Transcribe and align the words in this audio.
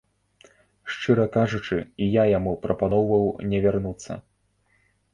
Шчыра 0.93 1.27
кажучы, 1.35 1.77
і 2.05 2.09
я 2.15 2.23
яму 2.37 2.57
прапаноўваў 2.67 3.31
не 3.55 3.65
вярнуцца. 3.67 4.23